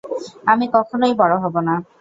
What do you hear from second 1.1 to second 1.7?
বড় হব